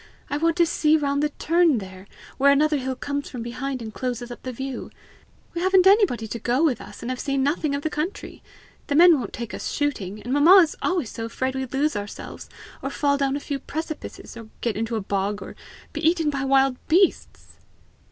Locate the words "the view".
4.41-4.89